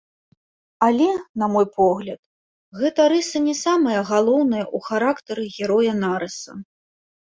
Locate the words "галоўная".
4.13-4.65